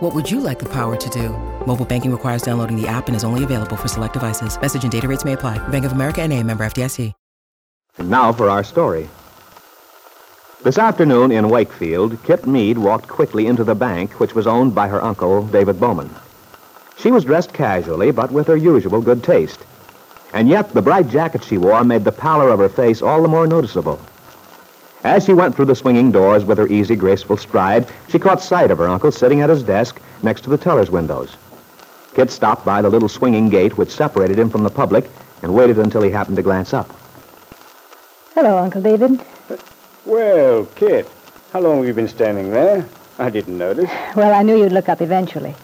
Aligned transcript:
What 0.00 0.14
would 0.14 0.30
you 0.30 0.40
like 0.40 0.58
the 0.58 0.68
power 0.68 0.96
to 0.96 1.10
do? 1.10 1.28
Mobile 1.66 1.84
banking 1.84 2.10
requires 2.10 2.40
downloading 2.40 2.80
the 2.80 2.88
app 2.88 3.08
and 3.08 3.14
is 3.14 3.22
only 3.22 3.44
available 3.44 3.76
for 3.76 3.86
select 3.86 4.14
devices. 4.14 4.58
Message 4.58 4.82
and 4.82 4.90
data 4.90 5.06
rates 5.06 5.26
may 5.26 5.34
apply. 5.34 5.58
Bank 5.68 5.84
of 5.84 5.92
America 5.92 6.22
and 6.22 6.32
a 6.32 6.42
member 6.42 6.64
FDIC. 6.64 7.12
And 7.98 8.08
now 8.08 8.32
for 8.32 8.48
our 8.48 8.64
story. 8.64 9.10
This 10.62 10.78
afternoon 10.78 11.32
in 11.32 11.50
Wakefield, 11.50 12.16
Kit 12.24 12.46
Mead 12.46 12.78
walked 12.78 13.08
quickly 13.08 13.46
into 13.46 13.62
the 13.62 13.74
bank, 13.74 14.18
which 14.20 14.34
was 14.34 14.46
owned 14.46 14.74
by 14.74 14.88
her 14.88 15.04
uncle, 15.04 15.46
David 15.46 15.78
Bowman. 15.78 16.08
She 16.96 17.10
was 17.10 17.24
dressed 17.26 17.52
casually, 17.52 18.10
but 18.10 18.30
with 18.30 18.46
her 18.46 18.56
usual 18.56 19.02
good 19.02 19.22
taste. 19.22 19.60
And 20.32 20.48
yet, 20.48 20.72
the 20.72 20.80
bright 20.80 21.10
jacket 21.10 21.44
she 21.44 21.58
wore 21.58 21.84
made 21.84 22.04
the 22.04 22.12
pallor 22.12 22.48
of 22.48 22.60
her 22.60 22.70
face 22.70 23.02
all 23.02 23.20
the 23.20 23.28
more 23.28 23.46
noticeable. 23.46 24.00
As 25.02 25.24
she 25.24 25.32
went 25.32 25.54
through 25.54 25.64
the 25.64 25.74
swinging 25.74 26.12
doors 26.12 26.44
with 26.44 26.58
her 26.58 26.66
easy, 26.66 26.94
graceful 26.94 27.38
stride, 27.38 27.88
she 28.08 28.18
caught 28.18 28.42
sight 28.42 28.70
of 28.70 28.78
her 28.78 28.88
uncle 28.88 29.10
sitting 29.10 29.40
at 29.40 29.48
his 29.48 29.62
desk 29.62 30.00
next 30.22 30.42
to 30.42 30.50
the 30.50 30.58
teller's 30.58 30.90
windows. 30.90 31.36
Kit 32.14 32.30
stopped 32.30 32.66
by 32.66 32.82
the 32.82 32.90
little 32.90 33.08
swinging 33.08 33.48
gate 33.48 33.78
which 33.78 33.90
separated 33.90 34.38
him 34.38 34.50
from 34.50 34.62
the 34.62 34.70
public 34.70 35.08
and 35.42 35.54
waited 35.54 35.78
until 35.78 36.02
he 36.02 36.10
happened 36.10 36.36
to 36.36 36.42
glance 36.42 36.74
up. 36.74 36.90
Hello, 38.34 38.58
Uncle 38.58 38.82
David. 38.82 39.20
Well, 40.04 40.66
Kit, 40.74 41.08
how 41.52 41.60
long 41.60 41.78
have 41.78 41.86
you 41.86 41.94
been 41.94 42.08
standing 42.08 42.50
there? 42.50 42.86
I 43.18 43.30
didn't 43.30 43.56
notice. 43.56 43.90
Well, 44.16 44.34
I 44.34 44.42
knew 44.42 44.56
you'd 44.56 44.72
look 44.72 44.90
up 44.90 45.00
eventually. 45.00 45.54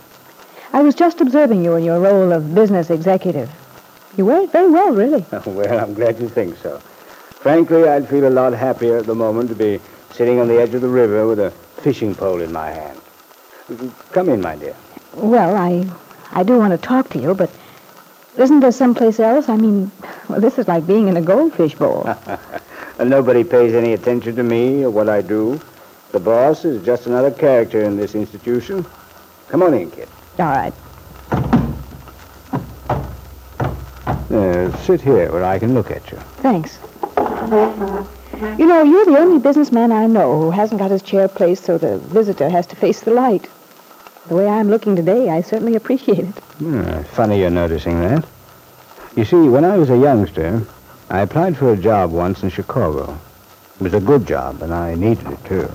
I 0.72 0.82
was 0.82 0.94
just 0.94 1.20
observing 1.20 1.62
you 1.62 1.74
in 1.76 1.84
your 1.84 2.00
role 2.00 2.32
of 2.32 2.54
business 2.54 2.88
executive. 2.88 3.50
You 4.16 4.24
wear 4.24 4.42
it 4.42 4.52
very 4.52 4.70
well, 4.70 4.92
really. 4.92 5.26
well, 5.46 5.78
I'm 5.78 5.94
glad 5.94 6.20
you 6.20 6.28
think 6.28 6.56
so. 6.58 6.80
Frankly, 7.46 7.88
I'd 7.88 8.08
feel 8.08 8.26
a 8.26 8.28
lot 8.28 8.54
happier 8.54 8.96
at 8.96 9.06
the 9.06 9.14
moment 9.14 9.48
to 9.50 9.54
be 9.54 9.78
sitting 10.10 10.40
on 10.40 10.48
the 10.48 10.60
edge 10.60 10.74
of 10.74 10.80
the 10.80 10.88
river 10.88 11.28
with 11.28 11.38
a 11.38 11.52
fishing 11.80 12.12
pole 12.12 12.40
in 12.40 12.50
my 12.50 12.72
hand. 12.72 13.00
Come 14.10 14.30
in, 14.30 14.40
my 14.40 14.56
dear. 14.56 14.74
Well, 15.14 15.54
I 15.56 15.86
I 16.32 16.42
do 16.42 16.58
want 16.58 16.72
to 16.72 16.76
talk 16.76 17.08
to 17.10 17.20
you, 17.20 17.34
but 17.34 17.48
isn't 18.36 18.58
there 18.58 18.72
someplace 18.72 19.20
else? 19.20 19.48
I 19.48 19.56
mean, 19.56 19.92
well, 20.28 20.40
this 20.40 20.58
is 20.58 20.66
like 20.66 20.88
being 20.88 21.06
in 21.06 21.16
a 21.16 21.22
goldfish 21.22 21.76
bowl. 21.76 22.12
Nobody 22.98 23.44
pays 23.44 23.74
any 23.74 23.92
attention 23.92 24.34
to 24.34 24.42
me 24.42 24.82
or 24.82 24.90
what 24.90 25.08
I 25.08 25.22
do. 25.22 25.60
The 26.10 26.18
boss 26.18 26.64
is 26.64 26.84
just 26.84 27.06
another 27.06 27.30
character 27.30 27.80
in 27.80 27.96
this 27.96 28.16
institution. 28.16 28.84
Come 29.50 29.62
on 29.62 29.72
in, 29.72 29.92
kid. 29.92 30.08
All 30.40 30.46
right. 30.46 30.74
Uh, 34.32 34.76
sit 34.78 35.00
here 35.00 35.30
where 35.30 35.44
I 35.44 35.60
can 35.60 35.74
look 35.74 35.92
at 35.92 36.10
you. 36.10 36.18
Thanks. 36.42 36.80
You 38.58 38.66
know, 38.66 38.82
you're 38.82 39.04
the 39.04 39.18
only 39.18 39.38
businessman 39.38 39.92
I 39.92 40.06
know 40.06 40.40
who 40.40 40.50
hasn't 40.50 40.80
got 40.80 40.90
his 40.90 41.02
chair 41.02 41.28
placed 41.28 41.64
so 41.64 41.78
the 41.78 41.98
visitor 41.98 42.48
has 42.48 42.66
to 42.68 42.76
face 42.76 43.00
the 43.00 43.12
light. 43.12 43.48
The 44.28 44.34
way 44.34 44.48
I'm 44.48 44.68
looking 44.68 44.96
today, 44.96 45.30
I 45.30 45.40
certainly 45.40 45.76
appreciate 45.76 46.18
it. 46.18 46.34
Hmm, 46.58 47.02
funny 47.02 47.38
you're 47.40 47.50
noticing 47.50 48.00
that. 48.00 48.24
You 49.14 49.24
see, 49.24 49.48
when 49.48 49.64
I 49.64 49.76
was 49.76 49.90
a 49.90 49.96
youngster, 49.96 50.66
I 51.08 51.20
applied 51.20 51.56
for 51.56 51.72
a 51.72 51.76
job 51.76 52.10
once 52.10 52.42
in 52.42 52.50
Chicago. 52.50 53.18
It 53.76 53.82
was 53.82 53.94
a 53.94 54.00
good 54.00 54.26
job, 54.26 54.62
and 54.62 54.74
I 54.74 54.94
needed 54.94 55.28
it, 55.28 55.44
too. 55.44 55.70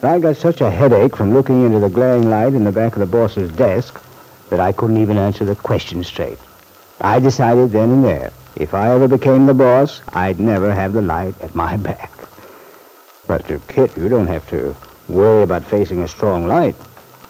But 0.00 0.10
I 0.10 0.18
got 0.18 0.36
such 0.36 0.60
a 0.60 0.70
headache 0.70 1.16
from 1.16 1.32
looking 1.32 1.64
into 1.64 1.78
the 1.78 1.88
glaring 1.88 2.28
light 2.28 2.54
in 2.54 2.64
the 2.64 2.72
back 2.72 2.94
of 2.94 3.00
the 3.00 3.06
boss's 3.06 3.50
desk 3.52 4.02
that 4.50 4.60
I 4.60 4.72
couldn't 4.72 4.98
even 4.98 5.16
answer 5.16 5.44
the 5.44 5.54
question 5.54 6.02
straight. 6.02 6.38
I 7.00 7.20
decided 7.20 7.70
then 7.70 7.90
and 7.90 8.04
there, 8.04 8.32
if 8.56 8.74
I 8.74 8.90
ever 8.94 9.08
became 9.08 9.46
the 9.46 9.54
boss, 9.54 10.00
I'd 10.12 10.40
never 10.40 10.72
have 10.72 10.92
the 10.92 11.02
light 11.02 11.34
at 11.40 11.54
my 11.54 11.76
back. 11.76 12.10
But, 13.26 13.46
Kit, 13.68 13.96
you 13.96 14.08
don't 14.08 14.26
have 14.26 14.48
to 14.50 14.76
worry 15.08 15.42
about 15.42 15.64
facing 15.64 16.02
a 16.02 16.08
strong 16.08 16.46
light. 16.46 16.76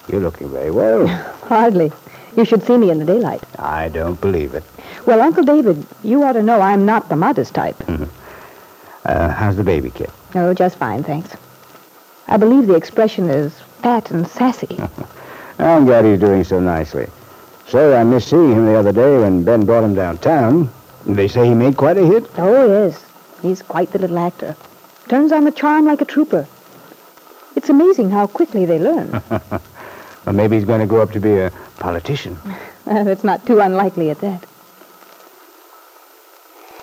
You're 0.09 0.21
looking 0.21 0.51
very 0.51 0.71
well. 0.71 1.07
Hardly. 1.49 1.93
You 2.37 2.45
should 2.45 2.65
see 2.65 2.77
me 2.77 2.91
in 2.91 2.99
the 2.99 3.05
daylight. 3.05 3.43
I 3.59 3.89
don't 3.89 4.21
believe 4.21 4.55
it. 4.55 4.65
Well, 5.07 5.21
Uncle 5.21 5.45
David, 5.45 5.87
you 6.03 6.23
ought 6.25 6.33
to 6.33 6.43
know 6.43 6.61
I'm 6.61 6.84
not 6.84 7.09
the 7.09 7.17
modest 7.17 7.55
type. 7.55 7.77
Uh, 9.05 9.29
how's 9.29 9.57
the 9.57 9.63
baby, 9.63 9.91
Kit? 9.91 10.11
Oh, 10.34 10.53
just 10.53 10.77
fine, 10.77 11.05
thanks. 11.05 11.37
I 12.27 12.37
believe 12.37 12.67
the 12.67 12.75
expression 12.75 13.31
is 13.31 13.61
fat 13.83 14.11
and 14.11 14.27
sassy. 14.27 14.79
I'm 15.59 15.84
glad 15.84 16.05
he's 16.05 16.19
doing 16.19 16.43
so 16.43 16.59
nicely. 16.59 17.07
Say, 17.69 17.95
I 17.95 18.03
missed 18.03 18.29
seeing 18.29 18.53
him 18.53 18.67
the 18.67 18.75
other 18.75 18.93
day 18.93 19.19
when 19.21 19.45
Ben 19.45 19.65
brought 19.65 19.84
him 19.84 19.95
downtown. 19.95 20.71
They 21.06 21.28
say 21.28 21.47
he 21.47 21.54
made 21.54 21.76
quite 21.76 21.98
a 21.98 22.06
hit. 22.06 22.26
Oh, 22.38 22.66
yes. 22.66 23.04
He's 23.42 23.62
quite 23.62 23.92
the 23.92 23.98
little 23.98 24.19
actor. 24.19 24.56
Turns 25.09 25.32
on 25.32 25.44
the 25.44 25.53
charm 25.53 25.87
like 25.87 26.00
a 26.00 26.04
trooper. 26.06 26.47
It's 27.56 27.69
amazing 27.69 28.10
how 28.10 28.26
quickly 28.26 28.65
they 28.66 28.78
learn. 28.78 29.22
Or 30.26 30.32
maybe 30.32 30.56
he's 30.56 30.65
going 30.65 30.81
to 30.81 30.87
grow 30.87 31.03
up 31.03 31.12
to 31.12 31.20
be 31.20 31.38
a 31.38 31.53
politician. 31.78 32.38
It's 32.87 33.25
not 33.25 33.47
too 33.47 33.60
unlikely 33.60 34.10
at 34.10 34.20
that. 34.20 34.44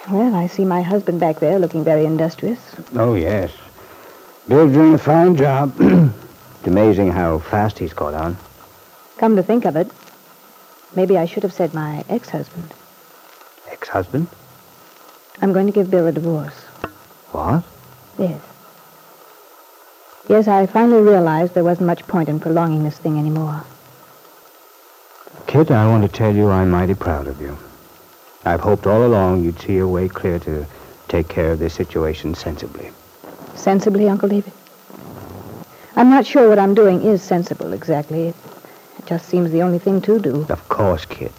Well, 0.09 0.33
I 0.33 0.47
see 0.47 0.65
my 0.65 0.81
husband 0.81 1.19
back 1.19 1.39
there 1.39 1.59
looking 1.59 1.83
very 1.83 2.05
industrious. 2.05 2.59
Oh, 2.95 3.13
yes. 3.13 3.51
Bill's 4.47 4.73
doing 4.73 4.95
a 4.95 4.97
fine 4.97 5.35
job. 5.35 5.75
it's 5.79 6.67
amazing 6.67 7.11
how 7.11 7.37
fast 7.37 7.77
he's 7.77 7.93
caught 7.93 8.15
on. 8.15 8.35
Come 9.17 9.35
to 9.35 9.43
think 9.43 9.65
of 9.65 9.75
it, 9.75 9.91
maybe 10.95 11.19
I 11.19 11.25
should 11.25 11.43
have 11.43 11.53
said 11.53 11.73
my 11.75 12.03
ex-husband. 12.09 12.73
Ex-husband? 13.81 14.27
I'm 15.41 15.53
going 15.53 15.65
to 15.65 15.73
give 15.73 15.89
Bill 15.89 16.05
a 16.05 16.11
divorce. 16.11 16.53
What? 17.31 17.63
Yes. 18.19 18.39
Yes, 20.29 20.47
I 20.47 20.67
finally 20.67 21.01
realized 21.01 21.55
there 21.55 21.63
wasn't 21.63 21.87
much 21.87 22.05
point 22.05 22.29
in 22.29 22.39
prolonging 22.39 22.83
this 22.83 22.99
thing 22.99 23.17
anymore. 23.17 23.63
Kit, 25.47 25.71
I 25.71 25.87
want 25.87 26.03
to 26.03 26.07
tell 26.07 26.33
you 26.35 26.51
I'm 26.51 26.69
mighty 26.69 26.93
proud 26.93 27.25
of 27.25 27.41
you. 27.41 27.57
I've 28.45 28.59
hoped 28.59 28.85
all 28.85 29.03
along 29.03 29.43
you'd 29.43 29.59
see 29.59 29.79
a 29.79 29.87
way 29.87 30.07
clear 30.07 30.37
to 30.39 30.67
take 31.07 31.27
care 31.27 31.51
of 31.51 31.57
this 31.57 31.73
situation 31.73 32.35
sensibly. 32.35 32.91
Sensibly, 33.55 34.07
Uncle 34.07 34.29
David? 34.29 34.53
I'm 35.95 36.11
not 36.11 36.27
sure 36.27 36.49
what 36.49 36.59
I'm 36.59 36.75
doing 36.75 37.01
is 37.01 37.23
sensible 37.23 37.73
exactly. 37.73 38.27
It 38.27 38.35
just 39.07 39.25
seems 39.25 39.49
the 39.49 39.63
only 39.63 39.79
thing 39.79 40.01
to 40.01 40.19
do. 40.19 40.45
Of 40.49 40.69
course, 40.69 41.03
Kit. 41.05 41.33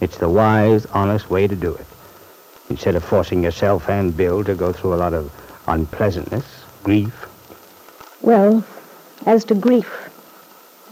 It's 0.00 0.18
the 0.18 0.28
wise, 0.28 0.86
honest 0.86 1.28
way 1.28 1.46
to 1.46 1.56
do 1.56 1.74
it. 1.74 1.86
Instead 2.70 2.94
of 2.94 3.04
forcing 3.04 3.42
yourself 3.42 3.88
and 3.88 4.16
Bill 4.16 4.44
to 4.44 4.54
go 4.54 4.72
through 4.72 4.94
a 4.94 4.96
lot 4.96 5.14
of 5.14 5.32
unpleasantness, 5.66 6.44
grief. 6.84 7.26
Well, 8.20 8.64
as 9.26 9.44
to 9.46 9.54
grief, 9.54 10.08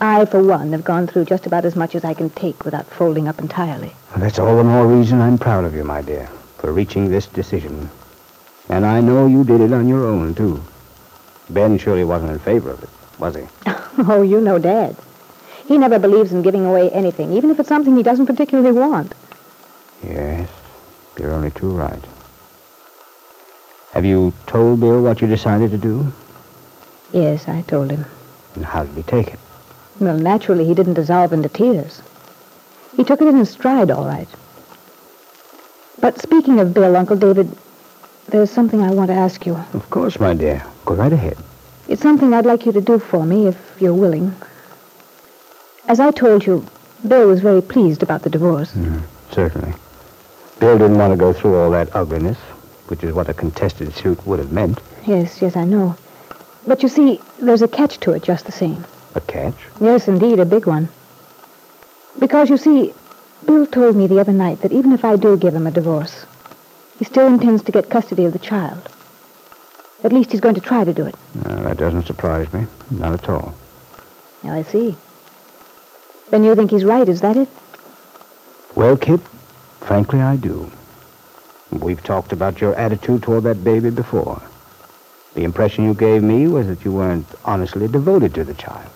I, 0.00 0.24
for 0.24 0.42
one, 0.42 0.72
have 0.72 0.84
gone 0.84 1.06
through 1.06 1.26
just 1.26 1.46
about 1.46 1.64
as 1.64 1.76
much 1.76 1.94
as 1.94 2.04
I 2.04 2.14
can 2.14 2.30
take 2.30 2.64
without 2.64 2.86
folding 2.86 3.28
up 3.28 3.38
entirely. 3.38 3.92
Well, 4.10 4.20
that's 4.20 4.38
all 4.38 4.56
the 4.56 4.64
more 4.64 4.86
reason 4.86 5.20
I'm 5.20 5.38
proud 5.38 5.64
of 5.64 5.74
you, 5.74 5.84
my 5.84 6.02
dear, 6.02 6.26
for 6.58 6.72
reaching 6.72 7.10
this 7.10 7.26
decision. 7.26 7.88
And 8.68 8.84
I 8.84 9.00
know 9.00 9.26
you 9.26 9.44
did 9.44 9.60
it 9.60 9.72
on 9.72 9.88
your 9.88 10.04
own, 10.04 10.34
too. 10.34 10.62
Ben 11.48 11.78
surely 11.78 12.04
wasn't 12.04 12.32
in 12.32 12.38
favor 12.40 12.70
of 12.70 12.82
it, 12.82 12.90
was 13.18 13.36
he? 13.36 13.44
oh, 13.98 14.22
you 14.22 14.40
know 14.40 14.58
Dad. 14.58 14.96
He 15.66 15.78
never 15.78 15.98
believes 15.98 16.32
in 16.32 16.42
giving 16.42 16.64
away 16.64 16.90
anything, 16.90 17.32
even 17.32 17.50
if 17.50 17.58
it's 17.58 17.68
something 17.68 17.96
he 17.96 18.02
doesn't 18.02 18.26
particularly 18.26 18.72
want. 18.72 19.12
Yes, 20.04 20.48
you're 21.18 21.32
only 21.32 21.50
too 21.50 21.70
right. 21.70 22.04
Have 23.92 24.04
you 24.04 24.32
told 24.46 24.80
Bill 24.80 25.02
what 25.02 25.20
you 25.20 25.26
decided 25.26 25.70
to 25.72 25.78
do? 25.78 26.12
Yes, 27.12 27.48
I 27.48 27.62
told 27.62 27.90
him. 27.90 28.04
And 28.54 28.64
how 28.64 28.84
did 28.84 28.94
he 28.94 29.02
take 29.02 29.28
it? 29.28 29.38
Well, 29.98 30.18
naturally, 30.18 30.66
he 30.66 30.74
didn't 30.74 30.94
dissolve 30.94 31.32
into 31.32 31.48
tears. 31.48 32.02
He 32.96 33.04
took 33.04 33.20
it 33.20 33.28
in 33.28 33.36
his 33.36 33.50
stride, 33.50 33.90
all 33.90 34.06
right. 34.06 34.28
But 36.00 36.20
speaking 36.20 36.60
of 36.60 36.74
Bill, 36.74 36.96
Uncle 36.96 37.16
David, 37.16 37.50
there's 38.28 38.50
something 38.50 38.82
I 38.82 38.90
want 38.90 39.08
to 39.08 39.14
ask 39.14 39.46
you. 39.46 39.54
Of 39.72 39.88
course, 39.90 40.20
my 40.20 40.34
dear. 40.34 40.62
Go 40.84 40.94
right 40.94 41.12
ahead. 41.12 41.38
It's 41.88 42.02
something 42.02 42.34
I'd 42.34 42.46
like 42.46 42.66
you 42.66 42.72
to 42.72 42.80
do 42.80 42.98
for 42.98 43.24
me, 43.24 43.46
if 43.46 43.56
you're 43.80 43.94
willing. 43.94 44.34
As 45.88 46.00
I 46.00 46.10
told 46.10 46.44
you, 46.44 46.66
Bill 47.06 47.28
was 47.28 47.40
very 47.40 47.62
pleased 47.62 48.02
about 48.02 48.22
the 48.22 48.30
divorce. 48.30 48.72
Mm, 48.72 49.02
certainly. 49.30 49.72
Bill 50.58 50.78
didn't 50.78 50.98
want 50.98 51.12
to 51.12 51.16
go 51.16 51.32
through 51.32 51.56
all 51.56 51.70
that 51.70 51.94
ugliness, 51.94 52.38
which 52.88 53.04
is 53.04 53.14
what 53.14 53.28
a 53.28 53.34
contested 53.34 53.94
suit 53.94 54.26
would 54.26 54.40
have 54.40 54.50
meant. 54.50 54.80
Yes, 55.06 55.40
yes, 55.40 55.56
I 55.56 55.64
know. 55.64 55.96
But 56.66 56.82
you 56.82 56.88
see, 56.88 57.20
there's 57.38 57.62
a 57.62 57.68
catch 57.68 58.00
to 58.00 58.12
it 58.12 58.24
just 58.24 58.46
the 58.46 58.52
same. 58.52 58.84
A 59.14 59.20
catch? 59.20 59.54
Yes, 59.80 60.08
indeed, 60.08 60.40
a 60.40 60.44
big 60.44 60.66
one. 60.66 60.88
Because, 62.18 62.50
you 62.50 62.56
see, 62.56 62.92
Bill 63.44 63.66
told 63.66 63.94
me 63.94 64.08
the 64.08 64.18
other 64.18 64.32
night 64.32 64.62
that 64.62 64.72
even 64.72 64.92
if 64.92 65.04
I 65.04 65.14
do 65.14 65.36
give 65.36 65.54
him 65.54 65.68
a 65.68 65.70
divorce, 65.70 66.26
he 66.98 67.04
still 67.04 67.28
intends 67.28 67.62
to 67.62 67.72
get 67.72 67.90
custody 67.90 68.24
of 68.24 68.32
the 68.32 68.40
child. 68.40 68.88
At 70.02 70.12
least 70.12 70.32
he's 70.32 70.40
going 70.40 70.56
to 70.56 70.60
try 70.60 70.82
to 70.82 70.92
do 70.92 71.06
it. 71.06 71.14
No, 71.44 71.62
that 71.62 71.76
doesn't 71.76 72.06
surprise 72.06 72.52
me. 72.52 72.66
Not 72.90 73.12
at 73.12 73.28
all. 73.28 73.54
Now, 74.42 74.54
I 74.54 74.62
see. 74.62 74.96
Then 76.30 76.44
you 76.44 76.54
think 76.54 76.70
he's 76.70 76.84
right, 76.84 77.08
is 77.08 77.20
that 77.20 77.36
it? 77.36 77.48
Well, 78.74 78.96
Kit, 78.96 79.20
frankly, 79.80 80.20
I 80.20 80.36
do. 80.36 80.70
We've 81.70 82.02
talked 82.02 82.32
about 82.32 82.60
your 82.60 82.74
attitude 82.74 83.22
toward 83.22 83.44
that 83.44 83.64
baby 83.64 83.90
before. 83.90 84.42
The 85.34 85.44
impression 85.44 85.84
you 85.84 85.94
gave 85.94 86.22
me 86.22 86.46
was 86.48 86.66
that 86.66 86.84
you 86.84 86.92
weren't 86.92 87.26
honestly 87.44 87.88
devoted 87.88 88.34
to 88.34 88.44
the 88.44 88.54
child. 88.54 88.90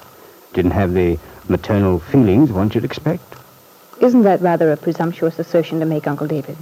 Didn't 0.52 0.70
have 0.72 0.94
the 0.94 1.18
maternal 1.48 1.98
feelings 1.98 2.50
one 2.50 2.70
should 2.70 2.84
expect. 2.84 3.22
Isn't 4.00 4.22
that 4.22 4.40
rather 4.40 4.72
a 4.72 4.76
presumptuous 4.76 5.38
assertion 5.38 5.80
to 5.80 5.86
make, 5.86 6.06
Uncle 6.06 6.26
David? 6.26 6.56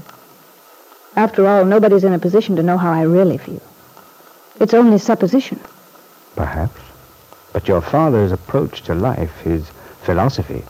After 1.16 1.46
all, 1.46 1.64
nobody's 1.64 2.04
in 2.04 2.12
a 2.12 2.18
position 2.18 2.56
to 2.56 2.62
know 2.62 2.76
how 2.76 2.92
I 2.92 3.02
really 3.02 3.38
feel. 3.38 3.62
It's 4.60 4.74
only 4.74 4.98
supposition. 4.98 5.60
Perhaps. 6.34 6.80
But 7.52 7.68
your 7.68 7.80
father's 7.80 8.32
approach 8.32 8.82
to 8.82 8.94
life, 8.94 9.40
his 9.40 9.70
philosophy, 10.02 10.64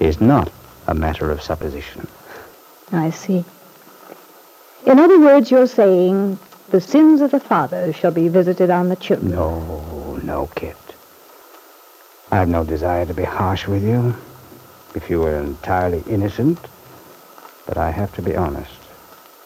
is 0.00 0.20
not 0.20 0.50
a 0.86 0.94
matter 0.94 1.30
of 1.30 1.42
supposition. 1.42 2.06
I 2.92 3.10
see. 3.10 3.44
In 4.86 4.98
other 4.98 5.18
words, 5.18 5.50
you're 5.50 5.66
saying 5.66 6.38
the 6.70 6.80
sins 6.80 7.20
of 7.20 7.30
the 7.30 7.40
fathers 7.40 7.96
shall 7.96 8.10
be 8.10 8.28
visited 8.28 8.70
on 8.70 8.88
the 8.88 8.96
children. 8.96 9.32
No, 9.32 10.20
no, 10.22 10.48
Kit. 10.54 10.76
I've 12.30 12.48
no 12.48 12.64
desire 12.64 13.06
to 13.06 13.14
be 13.14 13.24
harsh 13.24 13.66
with 13.66 13.84
you 13.84 14.14
if 14.94 15.08
you 15.08 15.20
were 15.20 15.36
entirely 15.36 16.02
innocent, 16.08 16.58
but 17.66 17.78
I 17.78 17.90
have 17.90 18.14
to 18.16 18.22
be 18.22 18.36
honest. 18.36 18.72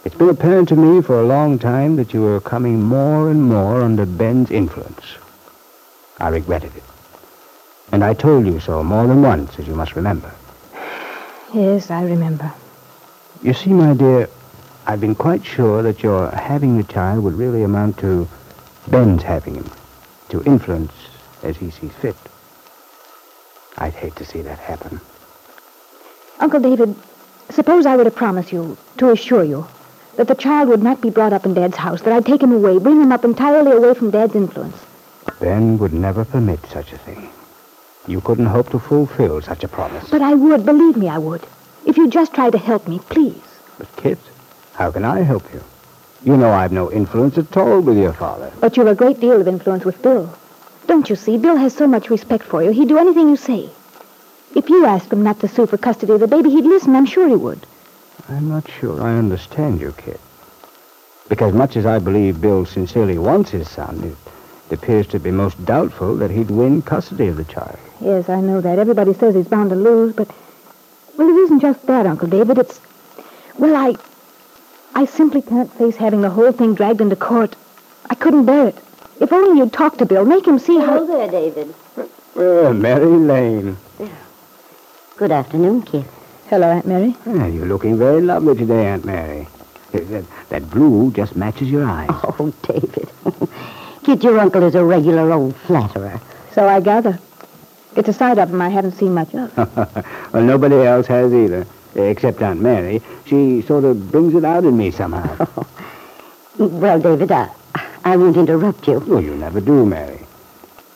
It's 0.04 0.14
been 0.14 0.28
apparent 0.28 0.68
to 0.70 0.76
me 0.76 1.02
for 1.02 1.20
a 1.20 1.26
long 1.26 1.58
time 1.58 1.96
that 1.96 2.14
you 2.14 2.22
were 2.22 2.40
coming 2.40 2.82
more 2.82 3.30
and 3.30 3.42
more 3.42 3.82
under 3.82 4.06
Ben's 4.06 4.50
influence. 4.50 5.16
I 6.18 6.28
regretted 6.28 6.74
it. 6.76 6.82
And 7.92 8.04
I 8.04 8.14
told 8.14 8.46
you 8.46 8.60
so 8.60 8.82
more 8.82 9.06
than 9.06 9.22
once, 9.22 9.58
as 9.58 9.66
you 9.66 9.74
must 9.74 9.96
remember. 9.96 10.32
Yes, 11.54 11.90
I 11.90 12.04
remember. 12.04 12.52
You 13.42 13.54
see, 13.54 13.70
my 13.70 13.94
dear, 13.94 14.28
I've 14.86 15.00
been 15.00 15.14
quite 15.14 15.44
sure 15.44 15.82
that 15.82 16.02
your 16.02 16.30
having 16.30 16.76
the 16.76 16.84
child 16.84 17.24
would 17.24 17.34
really 17.34 17.62
amount 17.62 17.98
to 17.98 18.28
Ben's 18.88 19.22
having 19.22 19.54
him, 19.54 19.70
to 20.30 20.42
influence 20.44 20.92
as 21.42 21.56
he 21.56 21.70
sees 21.70 21.92
fit. 21.92 22.16
I'd 23.78 23.94
hate 23.94 24.16
to 24.16 24.24
see 24.24 24.42
that 24.42 24.58
happen. 24.58 25.00
Uncle 26.40 26.60
David, 26.60 26.94
suppose 27.50 27.86
I 27.86 27.96
were 27.96 28.04
to 28.04 28.10
promise 28.10 28.52
you, 28.52 28.76
to 28.98 29.10
assure 29.10 29.44
you, 29.44 29.66
that 30.16 30.28
the 30.28 30.34
child 30.34 30.68
would 30.68 30.82
not 30.82 31.00
be 31.00 31.10
brought 31.10 31.32
up 31.32 31.46
in 31.46 31.54
Dad's 31.54 31.76
house, 31.76 32.02
that 32.02 32.12
I'd 32.12 32.26
take 32.26 32.42
him 32.42 32.52
away, 32.52 32.78
bring 32.78 33.00
him 33.00 33.12
up 33.12 33.24
entirely 33.24 33.72
away 33.72 33.94
from 33.94 34.10
Dad's 34.10 34.34
influence. 34.34 34.76
Ben 35.40 35.78
would 35.78 35.92
never 35.92 36.24
permit 36.24 36.64
such 36.66 36.92
a 36.92 36.98
thing. 36.98 37.30
You 38.08 38.22
couldn't 38.22 38.46
hope 38.46 38.70
to 38.70 38.78
fulfill 38.78 39.42
such 39.42 39.62
a 39.64 39.68
promise. 39.68 40.08
But 40.08 40.22
I 40.22 40.34
would, 40.34 40.64
believe 40.64 40.96
me, 40.96 41.10
I 41.10 41.18
would. 41.18 41.46
If 41.84 41.98
you 41.98 42.08
just 42.08 42.32
try 42.32 42.48
to 42.48 42.56
help 42.56 42.88
me, 42.88 43.00
please. 43.00 43.42
But, 43.76 43.94
Kit, 43.96 44.18
how 44.72 44.90
can 44.90 45.04
I 45.04 45.20
help 45.20 45.44
you? 45.52 45.62
You 46.24 46.38
know 46.38 46.50
I've 46.50 46.72
no 46.72 46.90
influence 46.90 47.36
at 47.36 47.54
all 47.54 47.80
with 47.80 47.98
your 47.98 48.14
father. 48.14 48.50
But 48.60 48.78
you've 48.78 48.86
a 48.86 48.94
great 48.94 49.20
deal 49.20 49.38
of 49.38 49.46
influence 49.46 49.84
with 49.84 50.00
Bill. 50.00 50.34
Don't 50.86 51.10
you 51.10 51.16
see? 51.16 51.36
Bill 51.36 51.56
has 51.56 51.76
so 51.76 51.86
much 51.86 52.08
respect 52.08 52.44
for 52.44 52.62
you. 52.62 52.70
He'd 52.70 52.88
do 52.88 52.96
anything 52.96 53.28
you 53.28 53.36
say. 53.36 53.68
If 54.56 54.70
you 54.70 54.86
asked 54.86 55.12
him 55.12 55.22
not 55.22 55.40
to 55.40 55.48
sue 55.48 55.66
for 55.66 55.76
custody 55.76 56.14
of 56.14 56.20
the 56.20 56.26
baby, 56.26 56.48
he'd 56.48 56.64
listen. 56.64 56.96
I'm 56.96 57.04
sure 57.04 57.28
he 57.28 57.36
would. 57.36 57.60
I'm 58.30 58.48
not 58.48 58.70
sure 58.70 59.02
I 59.02 59.18
understand 59.18 59.82
you, 59.82 59.94
Kit. 59.98 60.20
Because 61.28 61.52
much 61.52 61.76
as 61.76 61.84
I 61.84 61.98
believe 61.98 62.40
Bill 62.40 62.64
sincerely 62.64 63.18
wants 63.18 63.50
his 63.50 63.68
son, 63.68 64.16
it 64.70 64.72
appears 64.74 65.06
to 65.08 65.20
be 65.20 65.30
most 65.30 65.62
doubtful 65.66 66.16
that 66.16 66.30
he'd 66.30 66.50
win 66.50 66.80
custody 66.80 67.26
of 67.26 67.36
the 67.36 67.44
child. 67.44 67.78
Yes, 68.00 68.28
I 68.28 68.40
know 68.40 68.60
that. 68.60 68.78
Everybody 68.78 69.12
says 69.14 69.34
he's 69.34 69.48
bound 69.48 69.70
to 69.70 69.76
lose, 69.76 70.14
but... 70.14 70.28
Well, 71.16 71.28
it 71.28 71.36
isn't 71.36 71.60
just 71.60 71.84
that, 71.86 72.06
Uncle 72.06 72.28
David. 72.28 72.58
It's... 72.58 72.80
Well, 73.58 73.74
I... 73.74 73.96
I 74.94 75.04
simply 75.04 75.42
can't 75.42 75.72
face 75.74 75.96
having 75.96 76.22
the 76.22 76.30
whole 76.30 76.52
thing 76.52 76.74
dragged 76.74 77.00
into 77.00 77.16
court. 77.16 77.56
I 78.10 78.14
couldn't 78.14 78.46
bear 78.46 78.68
it. 78.68 78.78
If 79.20 79.32
only 79.32 79.58
you'd 79.58 79.72
talk 79.72 79.98
to 79.98 80.06
Bill, 80.06 80.24
make 80.24 80.46
him 80.46 80.58
see 80.58 80.78
how... 80.78 81.04
Hello 81.04 81.06
there, 81.06 81.30
David. 81.30 81.74
Well, 82.34 82.72
Mary 82.72 83.06
Lane. 83.06 83.76
Good 85.16 85.32
afternoon, 85.32 85.82
Kit. 85.82 86.06
Hello, 86.48 86.68
Aunt 86.70 86.86
Mary. 86.86 87.16
Ah, 87.26 87.46
you're 87.46 87.66
looking 87.66 87.98
very 87.98 88.22
lovely 88.22 88.56
today, 88.56 88.86
Aunt 88.86 89.04
Mary. 89.04 89.48
That, 89.92 90.24
that 90.50 90.70
blue 90.70 91.10
just 91.12 91.34
matches 91.34 91.70
your 91.70 91.84
eyes. 91.84 92.08
Oh, 92.10 92.54
David. 92.62 93.10
Kit, 94.04 94.22
your 94.22 94.38
uncle 94.38 94.62
is 94.62 94.76
a 94.76 94.84
regular 94.84 95.32
old 95.32 95.56
flatterer. 95.56 96.20
So 96.52 96.68
I 96.68 96.80
gather. 96.80 97.18
It's 97.98 98.08
a 98.08 98.12
side 98.12 98.38
of 98.38 98.50
him 98.50 98.62
I 98.62 98.68
haven't 98.68 98.92
seen 98.92 99.12
much 99.12 99.34
of. 99.34 99.56
well, 100.32 100.44
nobody 100.44 100.76
else 100.86 101.08
has 101.08 101.34
either, 101.34 101.66
except 101.96 102.40
Aunt 102.40 102.60
Mary. 102.60 103.02
She 103.26 103.60
sort 103.62 103.82
of 103.82 104.12
brings 104.12 104.34
it 104.34 104.44
out 104.44 104.64
in 104.64 104.76
me 104.76 104.90
somehow. 104.92 105.46
Well, 106.58 106.98
David, 106.98 107.30
I, 107.30 107.48
I 108.04 108.16
won't 108.16 108.36
interrupt 108.36 108.88
you. 108.88 108.98
well, 109.06 109.20
you 109.22 109.36
never 109.36 109.60
do, 109.60 109.86
Mary. 109.86 110.18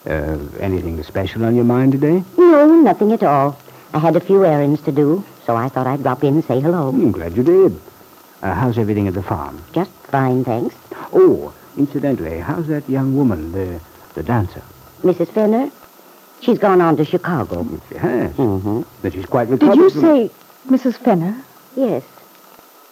Uh, 0.05 0.39
anything 0.59 1.01
special 1.05 1.45
on 1.45 1.55
your 1.55 1.65
mind 1.65 1.93
today? 1.93 2.25
No, 2.37 2.67
nothing 2.81 3.13
at 3.13 3.23
all. 3.23 3.57
I 3.95 4.01
had 4.01 4.17
a 4.17 4.21
few 4.21 4.45
errands 4.45 4.81
to 4.83 4.91
do, 4.91 5.25
so 5.47 5.55
I 5.55 5.69
thought 5.69 5.87
I'd 5.87 6.03
drop 6.03 6.25
in 6.25 6.35
and 6.35 6.45
say 6.45 6.59
hello. 6.61 6.89
I'm 6.89 7.13
glad 7.13 7.37
you 7.37 7.45
did. 7.45 7.81
Uh, 8.43 8.55
how's 8.55 8.77
everything 8.77 9.07
at 9.07 9.15
the 9.15 9.23
farm? 9.23 9.63
Just 9.73 9.93
fine, 10.11 10.43
thanks. 10.45 10.75
Oh, 11.13 11.55
incidentally, 11.77 12.41
how's 12.41 12.67
that 12.67 12.89
young 12.89 13.17
woman, 13.17 13.53
the 13.53 13.81
the 14.15 14.25
dancer? 14.25 14.63
Mrs. 15.03 15.29
Fenner? 15.29 15.71
She's 16.43 16.59
gone 16.59 16.81
on 16.81 16.97
to 16.97 17.05
Chicago. 17.05 17.65
She 17.89 17.95
has. 17.97 18.33
Mm-hmm. 18.35 18.83
But 19.01 19.13
she's 19.13 19.27
quite 19.27 19.49
recovered. 19.49 19.75
Did 19.75 19.81
you 19.83 19.91
from- 19.91 20.01
say 20.01 20.31
Mrs. 20.69 20.97
Fenner? 20.99 21.37
Yes. 21.77 22.03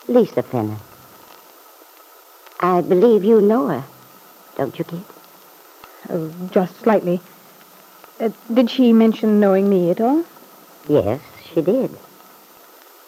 Lisa 0.08 0.42
Fenner. 0.42 0.76
I 2.60 2.80
believe 2.82 3.24
you 3.24 3.40
know 3.40 3.66
her, 3.68 3.84
don't 4.56 4.78
you, 4.78 4.84
Kit? 4.84 5.00
Oh, 6.10 6.30
just 6.50 6.76
slightly. 6.80 7.20
Uh, 8.20 8.30
did 8.52 8.70
she 8.70 8.92
mention 8.92 9.40
knowing 9.40 9.68
me 9.68 9.90
at 9.90 10.00
all? 10.00 10.24
Yes, 10.88 11.20
she 11.52 11.62
did. 11.62 11.90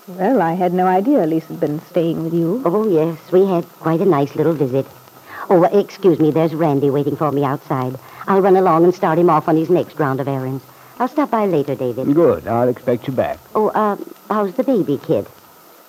Well, 0.08 0.42
I 0.42 0.54
had 0.54 0.72
no 0.74 0.86
idea 0.86 1.26
Lisa'd 1.26 1.60
been 1.60 1.80
staying 1.86 2.24
with 2.24 2.34
you. 2.34 2.62
Oh, 2.64 2.88
yes, 2.88 3.18
we 3.30 3.46
had 3.46 3.64
quite 3.78 4.00
a 4.00 4.04
nice 4.06 4.34
little 4.34 4.54
visit. 4.54 4.86
Oh, 5.50 5.62
excuse 5.64 6.18
me, 6.18 6.30
there's 6.30 6.54
Randy 6.54 6.90
waiting 6.90 7.16
for 7.16 7.30
me 7.30 7.44
outside. 7.44 7.98
I'll 8.26 8.40
run 8.40 8.56
along 8.56 8.84
and 8.84 8.94
start 8.94 9.18
him 9.18 9.30
off 9.30 9.48
on 9.48 9.56
his 9.56 9.70
next 9.70 9.98
round 9.98 10.20
of 10.20 10.28
errands. 10.28 10.64
I'll 10.98 11.08
stop 11.08 11.30
by 11.30 11.46
later, 11.46 11.74
David. 11.74 12.14
Good. 12.14 12.46
I'll 12.46 12.68
expect 12.68 13.06
you 13.06 13.12
back. 13.12 13.38
Oh, 13.54 13.68
uh, 13.68 13.96
how's 14.28 14.54
the 14.54 14.64
baby, 14.64 14.98
kid? 14.98 15.26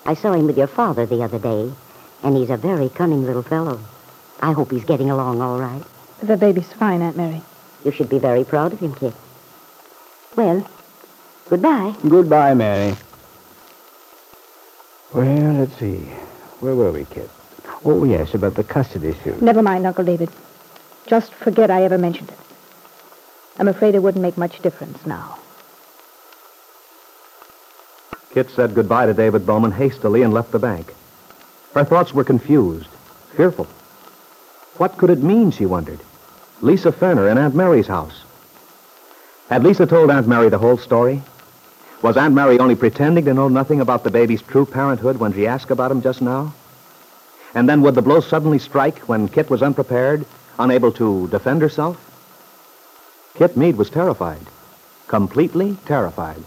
I 0.05 0.13
saw 0.15 0.33
him 0.33 0.47
with 0.47 0.57
your 0.57 0.67
father 0.67 1.05
the 1.05 1.23
other 1.23 1.39
day, 1.39 1.71
and 2.23 2.35
he's 2.35 2.49
a 2.49 2.57
very 2.57 2.89
cunning 2.89 3.25
little 3.25 3.43
fellow. 3.43 3.79
I 4.41 4.51
hope 4.51 4.71
he's 4.71 4.83
getting 4.85 5.09
along 5.09 5.41
all 5.41 5.59
right. 5.59 5.83
The 6.21 6.37
baby's 6.37 6.71
fine, 6.73 7.01
Aunt 7.01 7.17
Mary. 7.17 7.41
You 7.85 7.91
should 7.91 8.09
be 8.09 8.19
very 8.19 8.43
proud 8.43 8.73
of 8.73 8.79
him, 8.79 8.95
kid. 8.95 9.13
Well, 10.35 10.67
goodbye. 11.49 11.95
Goodbye, 12.07 12.53
Mary. 12.53 12.95
Well, 15.13 15.53
let's 15.53 15.77
see. 15.77 15.97
Where 16.59 16.75
were 16.75 16.91
we, 16.91 17.05
Kit? 17.05 17.29
Oh, 17.85 18.03
yes, 18.03 18.33
about 18.33 18.55
the 18.55 18.63
custody 18.63 19.13
suit. 19.23 19.41
Never 19.41 19.61
mind, 19.61 19.85
Uncle 19.85 20.03
David. 20.03 20.29
Just 21.07 21.33
forget 21.33 21.69
I 21.69 21.83
ever 21.83 21.97
mentioned 21.97 22.29
it. 22.29 22.37
I'm 23.59 23.67
afraid 23.67 23.93
it 23.93 24.01
wouldn't 24.01 24.21
make 24.21 24.37
much 24.37 24.61
difference 24.61 25.05
now. 25.05 25.37
Kit 28.31 28.49
said 28.49 28.73
goodbye 28.73 29.05
to 29.05 29.13
David 29.13 29.45
Bowman 29.45 29.71
hastily 29.71 30.23
and 30.23 30.33
left 30.33 30.51
the 30.51 30.59
bank. 30.59 30.93
Her 31.73 31.83
thoughts 31.83 32.13
were 32.13 32.23
confused, 32.23 32.87
fearful. 33.35 33.67
What 34.77 34.97
could 34.97 35.11
it 35.11 35.21
mean, 35.21 35.51
she 35.51 35.67
wondered? 35.67 35.99
Lisa 36.61 36.91
Fenner 36.91 37.29
in 37.29 37.37
Aunt 37.37 37.53
Mary's 37.53 37.87
house. 37.87 38.23
Had 39.49 39.63
Lisa 39.63 39.85
told 39.85 40.09
Aunt 40.09 40.27
Mary 40.27 40.49
the 40.49 40.57
whole 40.57 40.77
story? 40.77 41.21
Was 42.01 42.17
Aunt 42.17 42.33
Mary 42.33 42.57
only 42.57 42.75
pretending 42.75 43.25
to 43.25 43.33
know 43.33 43.49
nothing 43.49 43.81
about 43.81 44.03
the 44.03 44.09
baby's 44.09 44.41
true 44.41 44.65
parenthood 44.65 45.17
when 45.17 45.33
she 45.33 45.45
asked 45.45 45.69
about 45.69 45.91
him 45.91 46.01
just 46.01 46.21
now? 46.21 46.53
And 47.53 47.69
then 47.69 47.81
would 47.81 47.93
the 47.93 48.01
blow 48.01 48.19
suddenly 48.19 48.57
strike 48.57 48.99
when 49.01 49.27
Kit 49.27 49.49
was 49.49 49.61
unprepared 49.61 50.25
unable 50.59 50.91
to 50.93 51.27
defend 51.29 51.61
herself? 51.61 51.97
Kit 53.35 53.57
Mead 53.57 53.75
was 53.75 53.89
terrified, 53.89 54.47
completely 55.07 55.77
terrified. 55.85 56.43